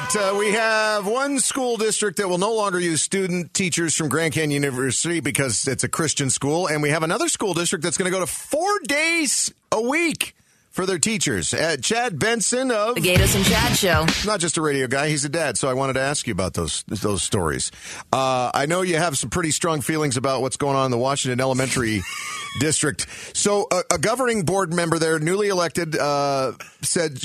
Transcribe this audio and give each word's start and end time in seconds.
right, 0.00 0.16
uh, 0.16 0.34
we 0.38 0.52
have 0.52 1.06
one 1.06 1.38
school 1.38 1.76
district 1.76 2.18
that 2.18 2.28
will 2.28 2.38
no 2.38 2.54
longer 2.54 2.78
use 2.78 3.02
student 3.02 3.54
teachers 3.54 3.94
from 3.94 4.08
Grand 4.08 4.34
Canyon 4.34 4.62
University 4.62 5.20
because 5.20 5.66
it's 5.66 5.84
a 5.84 5.88
Christian 5.88 6.30
school, 6.30 6.66
and 6.66 6.82
we 6.82 6.90
have 6.90 7.02
another 7.02 7.28
school 7.28 7.54
district 7.54 7.82
that's 7.82 7.96
going 7.96 8.10
to 8.10 8.16
go 8.16 8.20
to 8.20 8.30
four 8.30 8.78
days 8.80 9.52
a 9.72 9.80
week 9.80 10.34
for 10.76 10.84
their 10.84 10.98
teachers. 10.98 11.54
Uh, 11.54 11.78
Chad 11.78 12.18
Benson 12.18 12.70
of 12.70 12.94
The 12.96 13.00
Gaydos 13.00 13.34
and 13.34 13.44
Chad 13.46 13.76
Show. 13.76 14.06
not 14.28 14.40
just 14.40 14.58
a 14.58 14.62
radio 14.62 14.86
guy; 14.86 15.08
he's 15.08 15.24
a 15.24 15.28
dad. 15.30 15.56
So 15.56 15.68
I 15.68 15.72
wanted 15.72 15.94
to 15.94 16.00
ask 16.00 16.26
you 16.26 16.32
about 16.32 16.52
those 16.52 16.84
those 16.86 17.22
stories. 17.22 17.72
Uh, 18.12 18.50
I 18.52 18.66
know 18.66 18.82
you 18.82 18.96
have 18.96 19.16
some 19.16 19.30
pretty 19.30 19.50
strong 19.50 19.80
feelings 19.80 20.18
about 20.18 20.42
what's 20.42 20.58
going 20.58 20.76
on 20.76 20.84
in 20.84 20.90
the 20.90 20.98
Washington 20.98 21.40
Elementary 21.40 22.02
District. 22.60 23.06
So 23.34 23.66
a, 23.72 23.94
a 23.94 23.98
governing 23.98 24.44
board 24.44 24.72
member 24.72 24.98
there, 24.98 25.18
newly 25.18 25.48
elected, 25.48 25.96
uh, 25.96 26.52
said 26.82 27.18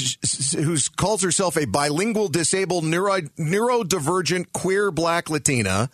who 0.56 0.78
calls 0.96 1.22
herself 1.22 1.58
a 1.58 1.66
bilingual, 1.66 2.30
disabled, 2.30 2.86
neuro, 2.86 3.20
neurodivergent, 3.38 4.54
queer, 4.54 4.92
black 4.92 5.30
Latina. 5.30 5.90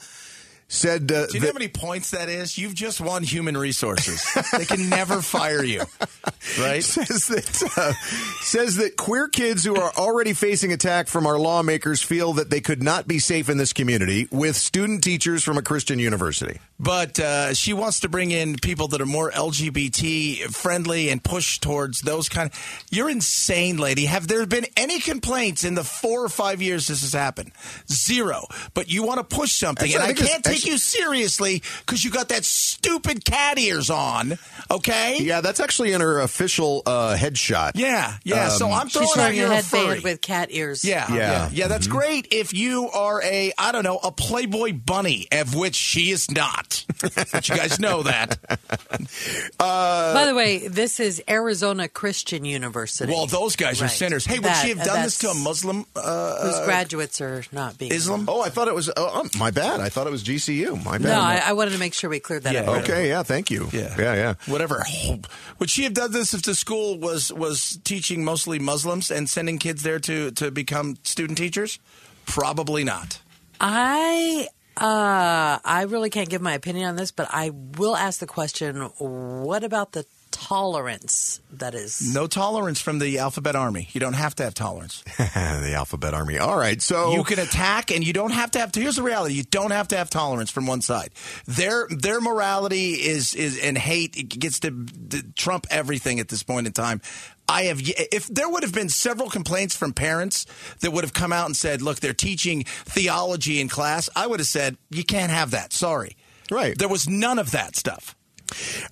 Said 0.70 1.10
uh, 1.14 1.28
Do 1.28 1.36
you 1.36 1.40
know 1.40 1.48
how 1.48 1.54
many 1.54 1.70
points 1.70 2.12
that 2.12 2.28
is? 2.28 2.58
You've 2.58 2.76
just 2.76 3.00
won 3.00 3.24
human 3.24 3.56
resources. 3.56 4.22
they 4.52 4.66
can 4.66 4.90
never 4.90 5.22
fire 5.22 5.64
you, 5.64 5.80
right? 6.60 6.84
says 6.84 7.28
that 7.28 7.72
uh, 7.78 7.94
says 8.42 8.76
that 8.76 8.98
queer 8.98 9.30
kids 9.30 9.64
who 9.64 9.78
are 9.78 9.92
already 9.98 10.34
facing 10.34 10.74
attack 10.74 11.08
from 11.08 11.26
our 11.26 11.40
lawmakers 11.40 12.04
feel 12.04 12.34
that 12.34 12.50
they 12.50 12.60
could 12.60 12.84
not 12.84 13.08
be 13.08 13.18
safe 13.18 13.48
in 13.48 13.58
this 13.58 13.72
community 13.72 14.28
with 14.30 14.58
student 14.58 15.06
teachers 15.06 15.42
from 15.42 15.58
a 15.58 15.62
Christian 15.62 16.00
university. 16.00 16.60
But 16.80 17.18
uh, 17.18 17.54
she 17.54 17.72
wants 17.72 18.02
to 18.02 18.10
bring 18.10 18.32
in 18.32 18.58
people 18.58 18.90
that 18.90 19.00
are 19.00 19.06
more 19.06 19.32
LGBT 19.32 20.54
friendly 20.54 21.10
and 21.10 21.24
push 21.24 21.60
towards 21.60 22.02
those 22.02 22.28
kind. 22.28 22.52
Of, 22.52 22.86
you're 22.92 23.10
insane, 23.10 23.78
lady. 23.78 24.06
Have 24.06 24.28
there 24.28 24.46
been 24.46 24.66
any 24.76 25.00
complaints 25.00 25.64
in 25.64 25.76
the 25.76 25.84
four 25.86 26.26
or 26.26 26.30
five 26.30 26.62
years 26.62 26.88
this 26.88 27.02
has 27.02 27.14
happened? 27.14 27.54
Zero. 27.90 28.48
But 28.74 28.92
you 28.92 29.04
want 29.04 29.28
to 29.28 29.36
push 29.36 29.54
something, 29.54 29.92
and 29.94 30.04
I 30.04 30.08
I, 30.08 30.14
can't 30.14 30.44
take 30.44 30.57
actually- 30.58 30.72
you 30.72 30.78
seriously 30.78 31.64
because 31.86 32.04
you 32.04 32.12
got 32.12 32.30
that 32.30 32.46
stupid 32.46 33.24
cat 33.26 33.58
ears 33.60 33.90
on. 33.90 34.38
Okay. 34.70 35.18
Yeah, 35.22 35.42
that's 35.42 35.60
actually 35.60 35.94
in 35.94 36.02
her 36.02 36.20
official 36.20 36.84
uh, 36.86 37.16
headshot. 37.18 37.72
Yeah, 37.76 38.18
yeah. 38.24 38.50
so 38.50 38.68
Um, 38.68 38.74
I'm 38.74 38.90
throwing 38.90 39.08
She's 39.08 39.18
out 39.18 39.22
wearing 39.22 39.38
a 39.40 39.42
your 39.42 39.50
headband 39.54 40.04
with 40.04 40.22
cat 40.22 40.50
ears. 40.52 40.84
Yeah, 40.84 41.06
Yeah. 41.10 41.16
yeah, 41.18 41.50
yeah. 41.54 41.68
That's 41.68 41.88
Mm-hmm. 41.88 41.98
great 41.98 42.28
if 42.32 42.54
you 42.54 42.90
are 42.90 43.22
a, 43.24 43.54
I 43.58 43.72
don't 43.72 43.84
know, 43.84 43.98
a 44.04 44.12
Playboy 44.12 44.74
bunny, 44.74 45.28
of 45.32 45.56
which 45.56 45.76
she 45.76 46.12
is 46.12 46.30
not. 46.32 46.84
but 47.02 47.48
you 47.48 47.56
guys 47.56 47.80
know 47.80 48.04
that. 48.04 48.38
By 49.58 50.26
the 50.26 50.34
way, 50.36 50.68
this 50.68 51.00
is 51.00 51.22
Arizona 51.30 51.88
Christian 51.88 52.46
University. 52.46 53.12
Well, 53.12 53.26
those 53.28 53.56
guys 53.56 53.82
are 53.82 53.88
sinners. 53.88 54.26
Hey, 54.26 54.40
would 54.40 54.56
she 54.58 54.70
have 54.70 54.84
done 54.84 55.04
this 55.04 55.18
to 55.20 55.30
a 55.30 55.34
Muslim? 55.36 55.86
Uh, 55.96 56.46
whose 56.46 56.66
graduates 56.66 57.22
are 57.22 57.44
not 57.52 57.78
being 57.78 57.92
Islam? 57.94 58.26
Oh, 58.28 58.42
I 58.42 58.50
thought 58.50 58.68
it 58.68 58.76
was. 58.76 58.90
Oh, 58.90 58.94
oh, 58.98 59.30
my 59.38 59.52
bad. 59.52 59.80
I 59.80 59.90
thought 59.90 60.08
it 60.08 60.12
was 60.12 60.24
GCU. 60.48 60.84
My 60.84 60.98
bad. 60.98 61.02
No, 61.10 61.20
I, 61.20 61.42
I 61.46 61.54
wanted 61.54 61.72
to 61.72 61.78
make 61.80 61.94
sure 61.94 62.10
we 62.10 62.20
cleared 62.20 62.44
that 62.44 62.54
Yeah. 62.54 62.62
up. 62.70 62.84
okay, 62.84 63.10
yeah. 63.10 63.24
Thank 63.24 63.52
you. 63.52 63.70
Yeah, 63.72 63.96
yeah, 63.98 64.14
yeah. 64.16 64.34
Whatever. 64.48 64.84
Would 65.60 65.70
she 65.70 65.84
have 65.84 65.94
done 65.94 66.12
this 66.12 66.34
if 66.34 66.44
the 66.44 66.56
school 66.56 66.98
was 67.00 67.32
was 67.34 67.80
teaching 67.84 68.24
mostly 68.24 68.60
Muslims 68.60 69.12
and 69.12 69.30
sending 69.30 69.58
kids 69.60 69.84
there 69.84 70.00
to 70.00 70.32
to 70.32 70.52
become 70.52 70.98
student 71.04 71.38
teachers? 71.38 71.80
Probably 72.26 72.84
not. 72.84 73.20
I 73.62 74.48
uh, 74.78 75.58
I 75.66 75.86
really 75.88 76.10
can't 76.10 76.30
give 76.30 76.42
my 76.42 76.54
opinion 76.54 76.88
on 76.90 76.96
this, 76.96 77.12
but 77.12 77.28
I 77.32 77.50
will 77.78 77.96
ask 77.96 78.20
the 78.20 78.28
question: 78.28 78.82
What 79.00 79.64
about 79.64 79.92
the 79.94 80.06
tolerance 80.38 81.42
that 81.54 81.74
is? 81.74 82.14
No 82.14 82.28
tolerance 82.28 82.80
from 82.80 83.00
the 83.00 83.20
alphabet 83.20 83.56
army. 83.56 83.90
You 83.92 84.00
don't 84.00 84.14
have 84.14 84.36
to 84.36 84.44
have 84.44 84.54
tolerance. 84.54 85.04
the 85.18 85.74
Alphabet 85.76 86.14
Army. 86.14 86.38
All 86.38 86.58
right, 86.58 86.82
so 86.82 87.14
You 87.14 87.24
can 87.24 87.40
attack, 87.40 87.92
and 87.92 88.06
you 88.06 88.14
don't 88.14 88.32
have 88.32 88.52
to 88.52 88.60
have. 88.60 88.72
To 88.74 88.80
here's 88.80 88.98
the 88.98 89.04
reality: 89.04 89.34
you 89.36 89.44
don't 89.44 89.72
have 89.72 89.88
to 89.90 89.98
have 89.98 90.10
tolerance 90.10 90.52
from 90.52 90.68
one 90.68 90.82
side. 90.82 91.10
Their 91.46 91.88
their 91.90 92.22
morality 92.22 92.94
is 92.94 93.34
is 93.34 93.60
and 93.60 93.78
hate 93.78 94.16
it 94.16 94.30
gets 94.30 94.60
to, 94.62 94.86
to 95.10 95.24
trump 95.34 95.66
everything 95.70 96.20
at 96.20 96.28
this 96.28 96.44
point 96.44 96.68
in 96.68 96.74
time. 96.74 97.02
I 97.50 97.64
have 97.64 97.80
if 97.84 98.28
there 98.28 98.50
would 98.50 98.64
have 98.64 98.74
been 98.74 98.90
several 98.90 99.30
complaints 99.30 99.76
from 99.76 99.94
parents 99.94 100.46
that 100.82 100.92
would 100.92 101.04
have 101.04 101.14
come 101.14 101.34
out 101.34 101.46
and 101.46 101.56
said, 101.56 101.82
"Look, 101.82 102.00
they're 102.00 102.14
teaching 102.14 102.64
theology 102.64 103.60
in 103.60 103.70
class." 103.70 104.10
I 104.16 104.28
would 104.28 104.40
have 104.40 104.48
said, 104.48 104.78
"You 104.90 105.04
can't 105.04 105.32
have 105.32 105.52
that." 105.52 105.74
Sorry. 105.74 106.16
Right. 106.52 106.78
There 106.78 106.88
was 106.88 107.08
none 107.10 107.40
of 107.40 107.52
that 107.52 107.76
stuff. 107.76 108.17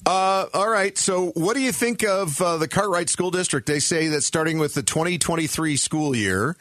Uh, 0.06 0.46
all 0.54 0.70
right. 0.70 0.98
So, 0.98 1.28
what 1.32 1.56
do 1.56 1.62
you 1.62 1.72
think 1.72 2.04
of 2.04 2.42
uh, 2.42 2.58
the 2.58 2.68
Cartwright 2.68 3.10
School 3.10 3.32
District? 3.32 3.68
They 3.68 3.80
say 3.80 4.08
that 4.10 4.22
starting 4.22 4.60
with 4.60 4.74
the 4.74 4.84
2023 4.84 5.78
school 5.78 6.16
year, 6.16 6.56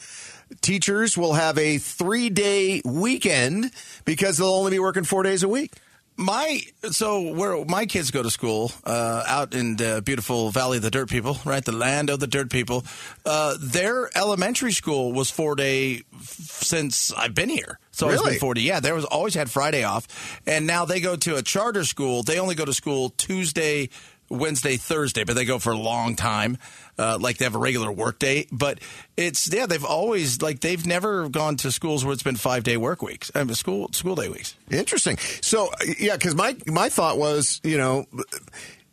teachers 0.60 1.16
will 1.19 1.34
have 1.34 1.59
a 1.59 1.78
three 1.78 2.31
day 2.31 2.82
weekend 2.84 3.71
because 4.05 4.38
they'll 4.38 4.49
only 4.49 4.72
be 4.72 4.78
working 4.78 5.05
four 5.05 5.22
days 5.22 5.43
a 5.43 5.49
week. 5.49 5.72
My 6.16 6.60
so 6.92 7.32
where 7.32 7.64
my 7.64 7.86
kids 7.86 8.12
go 8.12 8.22
to 8.22 8.30
school 8.30 8.70
uh, 8.84 9.25
out 9.26 9.52
in 9.52 9.75
the 9.75 10.00
beautiful 10.04 10.50
Valley 10.50 10.76
of 10.76 10.84
the 10.84 10.91
Dirt 10.91 11.08
People, 11.10 11.38
right, 11.44 11.64
the 11.64 11.72
land 11.72 12.08
of 12.08 12.20
the 12.20 12.28
Dirt 12.28 12.50
People. 12.50 12.84
Uh, 13.26 13.56
their 13.60 14.08
elementary 14.16 14.70
school 14.70 15.12
was 15.12 15.28
four 15.30 15.56
day 15.56 16.02
since 16.22 17.12
I've 17.12 17.34
been 17.34 17.48
here. 17.48 17.80
So 17.91 18.08
it's 18.10 18.20
Really? 18.20 18.32
been 18.34 18.41
forty. 18.41 18.62
Yeah, 18.62 18.78
there 18.78 18.94
was 18.94 19.04
always 19.04 19.34
had 19.34 19.50
Friday 19.50 19.82
off, 19.82 20.06
and 20.47 20.69
now 20.69 20.84
they 20.84 21.00
go 21.00 21.16
to 21.16 21.34
a 21.36 21.42
charter 21.42 21.84
school. 21.84 22.22
They 22.22 22.38
only 22.38 22.54
go 22.54 22.64
to 22.64 22.72
school 22.72 23.10
Tuesday, 23.10 23.88
Wednesday, 24.28 24.76
Thursday, 24.76 25.24
but 25.24 25.34
they 25.34 25.44
go 25.44 25.58
for 25.58 25.72
a 25.72 25.78
long 25.78 26.16
time. 26.16 26.58
Uh, 26.96 27.18
like 27.20 27.38
they 27.38 27.44
have 27.44 27.56
a 27.56 27.58
regular 27.58 27.90
work 27.90 28.20
day, 28.20 28.46
but 28.52 28.78
it's 29.16 29.52
yeah 29.52 29.66
they've 29.66 29.84
always 29.84 30.40
like 30.40 30.60
they've 30.60 30.86
never 30.86 31.28
gone 31.28 31.56
to 31.56 31.72
schools 31.72 32.04
where 32.04 32.12
it's 32.12 32.22
been 32.22 32.36
five 32.36 32.62
day 32.62 32.76
work 32.76 33.02
weeks, 33.02 33.32
I 33.34 33.42
mean, 33.42 33.54
school 33.54 33.88
school 33.92 34.14
day 34.14 34.28
weeks. 34.28 34.54
Interesting. 34.70 35.18
So, 35.40 35.70
yeah, 35.98 36.16
because 36.16 36.36
my 36.36 36.56
my 36.66 36.88
thought 36.88 37.18
was, 37.18 37.60
you 37.64 37.78
know, 37.78 38.06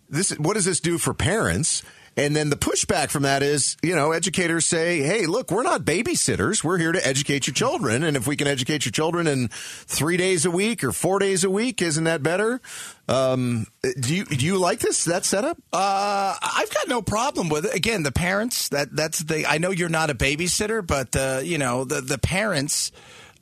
this 0.09 0.31
what 0.31 0.55
does 0.55 0.65
this 0.65 0.79
do 0.79 0.97
for 0.97 1.13
parents? 1.13 1.83
And 2.17 2.35
then 2.35 2.49
the 2.49 2.57
pushback 2.57 3.09
from 3.09 3.23
that 3.23 3.41
is, 3.41 3.77
you 3.81 3.95
know, 3.95 4.11
educators 4.11 4.65
say, 4.65 5.01
"Hey, 5.01 5.25
look, 5.27 5.49
we're 5.49 5.63
not 5.63 5.85
babysitters. 5.85 6.61
We're 6.61 6.77
here 6.77 6.91
to 6.91 7.07
educate 7.07 7.47
your 7.47 7.53
children, 7.53 8.03
and 8.03 8.17
if 8.17 8.27
we 8.27 8.35
can 8.35 8.47
educate 8.47 8.83
your 8.83 8.91
children 8.91 9.27
in 9.27 9.47
three 9.47 10.17
days 10.17 10.45
a 10.45 10.51
week 10.51 10.83
or 10.83 10.91
four 10.91 11.19
days 11.19 11.45
a 11.45 11.49
week, 11.49 11.81
isn't 11.81 12.03
that 12.03 12.21
better?" 12.21 12.59
Um, 13.07 13.67
do 13.99 14.13
you 14.15 14.25
do 14.25 14.45
you 14.45 14.57
like 14.57 14.79
this 14.79 15.05
that 15.05 15.23
setup? 15.25 15.57
Uh, 15.71 16.35
I've 16.41 16.73
got 16.73 16.87
no 16.87 17.01
problem 17.01 17.49
with 17.49 17.65
it. 17.65 17.73
Again, 17.73 18.03
the 18.03 18.11
parents 18.11 18.69
that 18.69 18.93
that's 18.95 19.19
the. 19.19 19.45
I 19.45 19.57
know 19.57 19.71
you're 19.71 19.89
not 19.89 20.09
a 20.09 20.15
babysitter, 20.15 20.85
but 20.85 21.15
uh, 21.15 21.41
you 21.43 21.57
know 21.57 21.85
the 21.85 22.01
the 22.01 22.17
parents. 22.17 22.91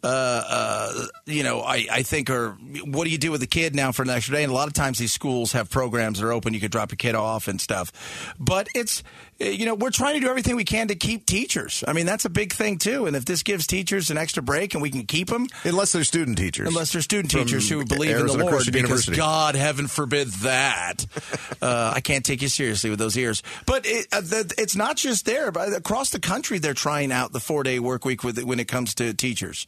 Uh, 0.01 0.07
uh, 0.07 1.05
you 1.25 1.43
know, 1.43 1.61
I, 1.61 1.85
I 1.91 2.03
think 2.03 2.29
are 2.29 2.51
what 2.85 3.03
do 3.03 3.09
you 3.09 3.17
do 3.17 3.31
with 3.31 3.41
the 3.41 3.47
kid 3.47 3.75
now 3.75 3.91
for 3.91 4.03
an 4.03 4.09
extra 4.09 4.35
day? 4.35 4.43
And 4.43 4.51
a 4.51 4.55
lot 4.55 4.67
of 4.67 4.73
times 4.73 4.97
these 4.97 5.11
schools 5.11 5.51
have 5.51 5.69
programs 5.69 6.19
that 6.19 6.25
are 6.25 6.31
open. 6.31 6.53
You 6.53 6.61
could 6.61 6.71
drop 6.71 6.91
your 6.91 6.97
kid 6.97 7.15
off 7.15 7.49
and 7.49 7.59
stuff. 7.59 7.91
But 8.39 8.69
it's, 8.73 9.03
uh, 9.41 9.45
you 9.45 9.65
know, 9.65 9.75
we're 9.75 9.91
trying 9.91 10.13
to 10.13 10.21
do 10.21 10.29
everything 10.29 10.55
we 10.55 10.63
can 10.63 10.87
to 10.87 10.95
keep 10.95 11.25
teachers. 11.25 11.83
I 11.85 11.91
mean, 11.91 12.05
that's 12.05 12.23
a 12.23 12.29
big 12.29 12.53
thing 12.53 12.77
too. 12.77 13.07
And 13.07 13.15
if 13.15 13.25
this 13.25 13.43
gives 13.43 13.67
teachers 13.67 14.09
an 14.09 14.17
extra 14.17 14.41
break 14.41 14.73
and 14.73 14.81
we 14.81 14.89
can 14.89 15.05
keep 15.05 15.27
them, 15.27 15.47
Unless 15.65 15.91
they're 15.91 16.05
student 16.05 16.37
teachers. 16.37 16.69
Unless 16.69 16.93
they're 16.93 17.01
student 17.01 17.33
From 17.33 17.43
teachers 17.43 17.69
who 17.69 17.83
believe 17.83 18.16
in 18.16 18.25
the 18.25 18.37
Lord, 18.37 18.53
Christian 18.53 18.71
because 18.71 18.89
University. 18.89 19.17
God, 19.17 19.55
heaven 19.55 19.87
forbid 19.87 20.29
that. 20.43 21.05
uh, 21.61 21.91
I 21.93 21.99
can't 21.99 22.23
take 22.23 22.41
you 22.41 22.47
seriously 22.47 22.89
with 22.89 22.99
those 22.99 23.17
ears. 23.17 23.43
But 23.66 23.85
it, 23.85 24.07
uh, 24.13 24.21
the, 24.21 24.53
it's 24.57 24.77
not 24.77 24.95
just 24.95 25.25
there, 25.25 25.51
but 25.51 25.73
across 25.73 26.11
the 26.11 26.19
country, 26.21 26.59
they're 26.59 26.73
trying 26.73 27.11
out 27.11 27.33
the 27.33 27.41
four 27.41 27.63
day 27.63 27.79
work 27.79 28.05
week 28.05 28.23
with 28.23 28.41
when 28.43 28.61
it 28.61 28.69
comes 28.69 28.95
to 28.95 29.13
teachers. 29.13 29.67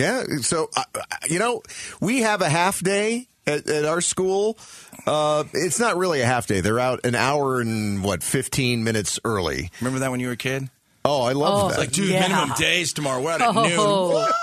Yeah. 0.00 0.24
So, 0.42 0.70
uh, 0.76 0.82
you 1.28 1.38
know, 1.38 1.62
we 2.00 2.20
have 2.22 2.42
a 2.42 2.48
half 2.48 2.82
day 2.82 3.28
at, 3.46 3.68
at 3.68 3.84
our 3.84 4.00
school. 4.00 4.58
Uh, 5.06 5.44
it's 5.52 5.78
not 5.80 5.96
really 5.96 6.20
a 6.20 6.26
half 6.26 6.46
day. 6.46 6.60
They're 6.60 6.80
out 6.80 7.04
an 7.04 7.14
hour 7.14 7.60
and 7.60 8.02
what, 8.04 8.22
15 8.22 8.84
minutes 8.84 9.18
early. 9.24 9.70
Remember 9.80 10.00
that 10.00 10.10
when 10.10 10.20
you 10.20 10.26
were 10.28 10.32
a 10.34 10.36
kid? 10.36 10.68
Oh, 11.04 11.22
I 11.22 11.32
love 11.32 11.64
Oh, 11.64 11.68
that. 11.70 11.78
Like, 11.78 11.92
dude, 11.92 12.10
Yeah. 12.10 12.20
minimum 12.28 12.52
days 12.58 12.92
tomorrow. 12.92 13.22
We're 13.22 13.32
out 13.32 13.40
at 13.40 13.54
noon. 13.54 13.72
Oh. 13.78 14.10
What? 14.10 14.34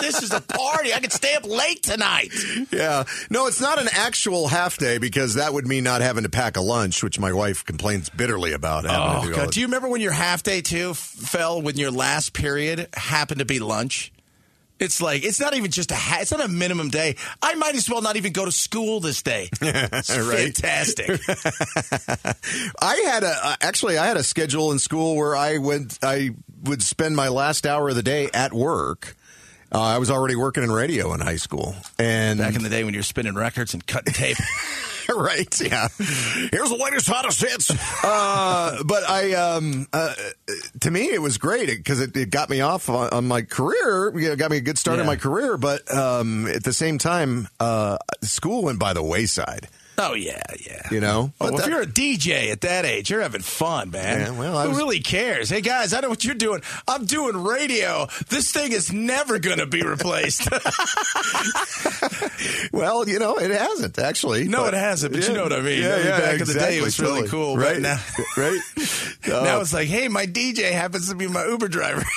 This 0.00 0.22
is 0.22 0.32
a 0.32 0.40
party. 0.40 0.94
I 0.94 1.00
could 1.00 1.12
stay 1.12 1.34
up 1.34 1.44
late 1.44 1.82
tonight. 1.82 2.32
yeah. 2.70 3.02
No, 3.30 3.48
it's 3.48 3.60
not 3.60 3.80
an 3.80 3.88
actual 3.90 4.46
half 4.46 4.78
day 4.78 4.98
because 4.98 5.34
that 5.34 5.52
would 5.52 5.66
mean 5.66 5.82
not 5.82 6.02
having 6.02 6.22
to 6.22 6.28
pack 6.30 6.56
a 6.56 6.60
lunch, 6.60 7.02
which 7.02 7.18
my 7.18 7.32
wife 7.32 7.64
complains 7.64 8.08
bitterly 8.08 8.52
about. 8.52 8.84
having 8.84 9.22
to 9.22 9.26
Oh, 9.28 9.30
do 9.30 9.34
God. 9.34 9.50
Do 9.50 9.58
you 9.60 9.66
remember 9.66 9.88
when 9.88 10.00
your 10.00 10.12
half 10.12 10.44
day 10.44 10.60
too 10.60 10.90
f- 10.90 10.96
fell 10.98 11.60
when 11.60 11.76
your 11.76 11.90
last 11.90 12.32
period 12.32 12.86
happened 12.94 13.40
to 13.40 13.44
be 13.44 13.58
lunch? 13.58 14.12
It's 14.80 15.00
like 15.02 15.24
it's 15.24 15.40
not 15.40 15.54
even 15.54 15.70
just 15.70 15.90
a 15.90 15.96
ha- 15.96 16.18
it's 16.20 16.30
not 16.30 16.40
a 16.44 16.48
minimum 16.48 16.88
day. 16.88 17.16
I 17.42 17.54
might 17.56 17.74
as 17.74 17.90
well 17.90 18.00
not 18.02 18.16
even 18.16 18.32
go 18.32 18.44
to 18.44 18.52
school 18.52 19.00
this 19.00 19.22
day. 19.22 19.48
It's 19.60 20.16
Right. 20.16 20.56
fantastic. 20.56 21.20
I 22.80 22.96
had 23.06 23.24
a 23.24 23.34
uh, 23.42 23.56
actually 23.60 23.98
I 23.98 24.06
had 24.06 24.16
a 24.16 24.22
schedule 24.22 24.72
in 24.72 24.78
school 24.78 25.16
where 25.16 25.34
I 25.36 25.58
went 25.58 25.98
I 26.02 26.30
would 26.64 26.82
spend 26.82 27.16
my 27.16 27.28
last 27.28 27.66
hour 27.66 27.88
of 27.88 27.96
the 27.96 28.02
day 28.02 28.28
at 28.32 28.52
work. 28.52 29.16
Uh, 29.70 29.80
I 29.82 29.98
was 29.98 30.10
already 30.10 30.34
working 30.34 30.62
in 30.62 30.72
radio 30.72 31.12
in 31.12 31.20
high 31.20 31.36
school, 31.36 31.74
and 31.98 32.38
Back 32.38 32.54
in 32.56 32.62
the 32.62 32.70
day 32.70 32.84
when 32.84 32.94
you 32.94 33.00
were 33.00 33.04
spinning 33.04 33.34
records 33.34 33.74
and 33.74 33.86
cutting 33.86 34.14
tape. 34.14 34.36
right. 35.22 35.60
Yeah. 35.60 35.88
Here's 35.98 36.70
the 36.70 36.78
latest 36.82 37.08
hottest 37.08 37.40
hits. 37.40 37.70
Uh, 38.04 38.82
but 38.84 39.08
I, 39.08 39.34
um, 39.34 39.86
uh, 39.92 40.14
to 40.80 40.90
me, 40.90 41.10
it 41.12 41.20
was 41.20 41.38
great 41.38 41.66
because 41.68 42.00
it, 42.00 42.16
it, 42.16 42.30
got 42.30 42.50
me 42.50 42.60
off 42.60 42.88
on, 42.88 43.10
on 43.10 43.26
my 43.26 43.42
career. 43.42 44.10
Got 44.36 44.50
me 44.50 44.58
a 44.58 44.60
good 44.60 44.78
start 44.78 44.96
Yeah. 44.98 45.02
in 45.02 45.06
my 45.06 45.16
career. 45.16 45.56
But 45.56 45.92
um, 45.94 46.46
at 46.46 46.64
the 46.64 46.72
same 46.72 46.98
time, 46.98 47.48
uh, 47.60 47.98
school 48.22 48.62
went 48.62 48.78
by 48.78 48.92
the 48.92 49.02
wayside. 49.02 49.68
Oh 50.00 50.14
yeah, 50.14 50.40
yeah. 50.64 50.82
You 50.92 51.00
know? 51.00 51.32
Oh, 51.40 51.50
But 51.50 51.60
if 51.60 51.66
you're 51.66 51.82
a 51.82 51.86
DJ 51.86 52.52
at 52.52 52.60
that 52.60 52.84
age, 52.84 53.10
you're 53.10 53.20
having 53.20 53.40
fun, 53.42 53.90
man. 53.90 54.20
Yeah, 54.20 54.30
well, 54.38 54.56
I 54.56 54.62
Who 54.64 54.68
was- 54.70 54.78
really 54.78 55.00
cares? 55.00 55.50
Hey 55.50 55.60
guys, 55.60 55.92
I 55.92 56.00
know 56.00 56.08
what 56.08 56.24
you're 56.24 56.34
doing. 56.36 56.62
I'm 56.86 57.04
doing 57.04 57.36
radio. 57.42 58.06
This 58.28 58.52
thing 58.52 58.70
is 58.72 58.92
never 58.92 59.38
going 59.40 59.58
to 59.58 59.66
be 59.66 59.82
replaced. 59.82 60.48
Well, 62.72 63.08
you 63.08 63.18
know, 63.18 63.36
it 63.38 63.50
hasn't 63.50 63.98
actually. 63.98 64.44
No, 64.46 64.64
But- 64.64 64.74
it 64.74 64.78
hasn't, 64.78 65.12
but 65.14 65.26
you 65.26 65.34
know 65.34 65.42
what 65.42 65.52
I 65.52 65.60
mean. 65.60 65.82
Yeah, 65.82 65.94
I 65.94 65.96
mean, 65.96 66.06
yeah, 66.06 66.18
back 66.20 66.40
in 66.40 66.46
the 66.46 66.54
day, 66.54 66.76
it 66.78 66.82
exactly, 66.82 66.84
was 66.84 67.00
really 67.00 67.28
cool, 67.28 67.56
right? 67.56 67.80
now- 67.80 68.00
right? 68.36 68.60
now 69.26 69.56
Uh, 69.56 69.60
it's 69.60 69.72
like, 69.72 69.88
hey, 69.88 70.08
my 70.08 70.26
DJ 70.26 70.70
happens 70.72 71.08
to 71.08 71.14
be 71.16 71.26
my 71.26 71.44
Uber 71.46 71.68
driver. 71.68 72.04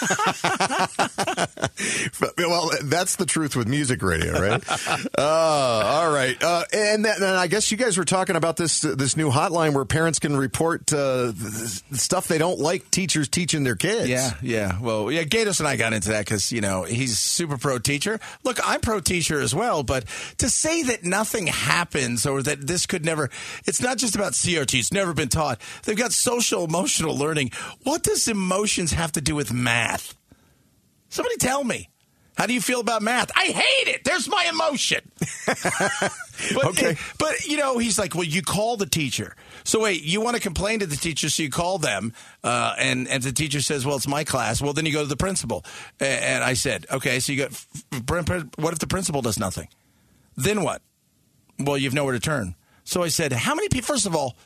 Well, 2.38 2.70
that's 2.84 3.16
the 3.16 3.26
truth 3.26 3.56
with 3.56 3.68
music 3.68 4.02
radio, 4.02 4.32
right? 4.32 4.62
uh, 5.18 5.18
all 5.84 6.10
right, 6.10 6.40
uh, 6.42 6.64
and, 6.72 7.04
then, 7.04 7.16
and 7.16 7.24
I 7.24 7.46
guess 7.46 7.70
you 7.70 7.76
guys 7.76 7.98
were 7.98 8.04
talking 8.04 8.36
about 8.36 8.56
this 8.56 8.80
this 8.80 9.16
new 9.16 9.30
hotline 9.30 9.74
where 9.74 9.84
parents 9.84 10.18
can 10.18 10.36
report 10.36 10.92
uh, 10.92 11.32
stuff 11.92 12.28
they 12.28 12.38
don't 12.38 12.58
like 12.58 12.90
teachers 12.90 13.28
teaching 13.28 13.64
their 13.64 13.76
kids. 13.76 14.08
Yeah, 14.08 14.32
yeah. 14.42 14.78
Well, 14.80 15.10
yeah, 15.12 15.24
Gaydos 15.24 15.60
and 15.60 15.68
I 15.68 15.76
got 15.76 15.92
into 15.92 16.10
that 16.10 16.24
because, 16.24 16.52
you 16.52 16.60
know, 16.60 16.84
he's 16.84 17.18
super 17.18 17.58
pro 17.58 17.78
teacher. 17.78 18.18
Look, 18.44 18.58
I'm 18.64 18.80
pro 18.80 19.00
teacher 19.00 19.40
as 19.40 19.54
well, 19.54 19.82
but 19.82 20.04
to 20.38 20.48
say 20.48 20.82
that 20.84 21.04
nothing 21.04 21.46
happens 21.46 22.26
or 22.26 22.42
that 22.42 22.66
this 22.66 22.86
could 22.86 23.04
never, 23.04 23.30
it's 23.66 23.80
not 23.80 23.98
just 23.98 24.14
about 24.14 24.32
CRT. 24.32 24.78
It's 24.78 24.92
never 24.92 25.12
been 25.12 25.28
taught. 25.28 25.60
They've 25.84 25.96
got 25.96 26.12
social 26.12 26.64
emotional 26.64 27.16
learning. 27.16 27.50
What 27.82 28.02
does 28.02 28.28
emotions 28.28 28.92
have 28.92 29.12
to 29.12 29.20
do 29.20 29.34
with 29.34 29.52
math? 29.52 29.87
Somebody 31.08 31.36
tell 31.36 31.64
me. 31.64 31.88
How 32.36 32.46
do 32.46 32.54
you 32.54 32.60
feel 32.60 32.78
about 32.78 33.02
math? 33.02 33.32
I 33.34 33.46
hate 33.46 33.88
it. 33.88 34.04
There's 34.04 34.28
my 34.28 34.48
emotion. 34.52 35.00
but, 36.54 36.66
Okay. 36.66 36.96
But, 37.18 37.44
you 37.46 37.56
know, 37.56 37.78
he's 37.78 37.98
like, 37.98 38.14
well, 38.14 38.22
you 38.22 38.42
call 38.42 38.76
the 38.76 38.86
teacher. 38.86 39.34
So 39.64 39.80
wait, 39.80 40.02
you 40.04 40.20
want 40.20 40.36
to 40.36 40.40
complain 40.42 40.78
to 40.78 40.86
the 40.86 40.94
teacher, 40.94 41.28
so 41.30 41.42
you 41.42 41.50
call 41.50 41.78
them, 41.78 42.12
uh, 42.44 42.74
and, 42.78 43.08
and 43.08 43.24
the 43.24 43.32
teacher 43.32 43.60
says, 43.60 43.84
well, 43.84 43.96
it's 43.96 44.06
my 44.06 44.22
class. 44.22 44.62
Well, 44.62 44.72
then 44.72 44.86
you 44.86 44.92
go 44.92 45.02
to 45.02 45.08
the 45.08 45.16
principal. 45.16 45.64
A- 46.00 46.04
And 46.04 46.44
I 46.44 46.52
said, 46.54 46.86
okay, 46.92 47.18
so 47.18 47.32
you 47.32 47.48
got, 47.48 47.64
what 48.56 48.72
if 48.72 48.78
the 48.78 48.86
principal 48.86 49.20
does 49.20 49.38
nothing? 49.38 49.66
Then 50.36 50.62
what? 50.62 50.80
Well, 51.58 51.76
you've 51.76 51.92
nowhere 51.94 52.12
to 52.14 52.20
turn. 52.20 52.54
So 52.84 53.02
I 53.02 53.08
said, 53.08 53.32
how 53.32 53.56
many 53.56 53.68
people, 53.68 53.86
first 53.92 54.06
of 54.06 54.14
all, 54.14 54.36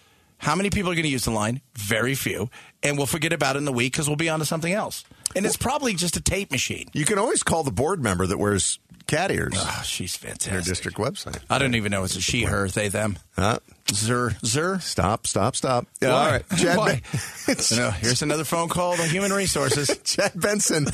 how 0.42 0.56
many 0.56 0.70
people 0.70 0.90
are 0.90 0.94
going 0.94 1.04
to 1.04 1.08
use 1.08 1.24
the 1.24 1.30
line? 1.30 1.60
Very 1.76 2.16
few. 2.16 2.50
And 2.82 2.96
we'll 2.96 3.06
forget 3.06 3.32
about 3.32 3.54
it 3.54 3.60
in 3.60 3.64
the 3.64 3.72
week 3.72 3.92
because 3.92 4.08
we'll 4.08 4.16
be 4.16 4.28
on 4.28 4.40
to 4.40 4.44
something 4.44 4.72
else. 4.72 5.04
And 5.36 5.46
it's 5.46 5.56
probably 5.56 5.94
just 5.94 6.16
a 6.16 6.20
tape 6.20 6.50
machine. 6.50 6.88
You 6.92 7.04
can 7.04 7.16
always 7.16 7.44
call 7.44 7.62
the 7.62 7.70
board 7.70 8.02
member 8.02 8.26
that 8.26 8.38
wears 8.38 8.80
cat 9.06 9.30
ears. 9.30 9.54
Oh, 9.56 9.82
she's 9.84 10.16
Their 10.16 10.32
fantastic. 10.32 10.64
district 10.64 10.98
website. 10.98 11.38
I 11.48 11.58
don't 11.58 11.76
even 11.76 11.92
know. 11.92 12.02
It's 12.02 12.16
a 12.16 12.20
she, 12.20 12.42
her, 12.42 12.68
they, 12.68 12.88
them. 12.88 13.20
Huh? 13.36 13.60
Zer, 13.92 14.32
zer. 14.44 14.78
Stop, 14.80 15.26
stop, 15.26 15.56
stop. 15.56 15.86
Why? 16.00 16.08
All 16.08 16.26
right. 16.30 16.42
Chad, 16.56 16.76
Why? 16.76 17.02
Ben- 17.46 17.56
No, 17.76 17.90
here's 17.90 18.22
another 18.22 18.44
phone 18.44 18.68
call 18.68 18.96
to 18.96 19.02
Human 19.04 19.32
Resources. 19.32 19.96
Chad 20.04 20.32
Benson 20.34 20.86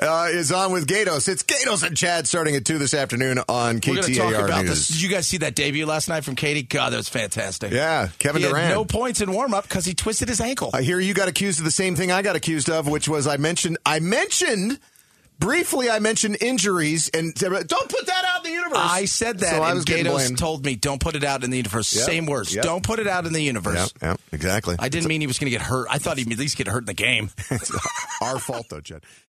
uh, 0.00 0.28
is 0.30 0.52
on 0.52 0.72
with 0.72 0.86
Gaydos. 0.86 1.28
It's 1.28 1.42
Gaydos 1.42 1.82
and 1.86 1.96
Chad 1.96 2.26
starting 2.26 2.56
at 2.56 2.64
2 2.64 2.78
this 2.78 2.94
afternoon 2.94 3.38
on 3.48 3.76
We're 3.76 3.80
going 3.94 4.02
to 4.02 4.14
talk 4.14 4.32
KTAR 4.32 4.44
about 4.44 4.60
News. 4.64 4.70
this. 4.70 4.88
Did 4.88 5.02
you 5.02 5.08
guys 5.08 5.26
see 5.26 5.38
that 5.38 5.54
debut 5.54 5.86
last 5.86 6.08
night 6.08 6.24
from 6.24 6.36
KD? 6.36 6.68
God, 6.68 6.92
that 6.92 6.96
was 6.96 7.08
fantastic. 7.08 7.72
Yeah, 7.72 8.08
Kevin 8.18 8.42
he 8.42 8.48
Durant. 8.48 8.70
no 8.74 8.84
points 8.84 9.20
in 9.20 9.32
warm 9.32 9.52
up 9.54 9.64
because 9.64 9.84
he 9.84 9.94
twisted 9.94 10.28
his 10.28 10.40
ankle. 10.40 10.70
I 10.72 10.82
hear 10.82 10.98
you 11.00 11.14
got 11.14 11.28
accused 11.28 11.58
of 11.58 11.64
the 11.64 11.70
same 11.70 11.96
thing 11.96 12.10
I 12.12 12.22
got 12.22 12.36
accused 12.36 12.70
of, 12.70 12.86
which 12.88 13.08
was 13.08 13.26
I 13.26 13.36
mentioned 13.36 13.78
I 13.84 14.00
mentioned 14.00 14.78
briefly 15.38 15.90
I 15.90 15.98
mentioned 15.98 16.38
injuries 16.40 17.10
and 17.10 17.34
don't 17.34 17.68
put 17.88 18.06
that 18.06 18.24
out 18.26 18.35
universe. 18.56 18.78
I 18.80 19.04
said 19.04 19.38
that, 19.40 19.50
so 19.56 19.62
I 19.62 19.68
and 19.70 19.76
was 19.76 19.84
getting 19.84 20.06
Gaydos 20.06 20.36
told 20.36 20.64
me, 20.64 20.76
"Don't 20.76 21.00
put 21.00 21.14
it 21.16 21.24
out 21.24 21.44
in 21.44 21.50
the 21.50 21.56
universe." 21.56 21.94
Yep, 21.94 22.04
Same 22.06 22.26
words. 22.26 22.54
yep. 22.54 22.64
Don't 22.64 22.82
put 22.82 22.98
it 22.98 23.06
out 23.06 23.26
in 23.26 23.32
the 23.32 23.40
universe. 23.42 23.92
Yeah, 24.02 24.08
yeah, 24.10 24.16
exactly. 24.32 24.76
I 24.78 24.88
didn't 24.88 25.08
mean 25.08 25.20
he 25.20 25.26
was 25.26 25.38
going 25.38 25.46
to 25.50 25.56
get 25.56 25.62
hurt. 25.62 25.86
I 25.90 25.98
thought 25.98 26.18
he'd 26.18 26.30
at 26.32 26.38
least 26.38 26.56
get 26.56 26.66
hurt 26.68 26.80
in 26.82 26.86
the 26.86 26.94
game. 26.94 27.30
It's 27.50 27.70
our 28.20 28.38
fault 28.38 28.68
though, 28.68 28.80
Chad. 28.80 29.02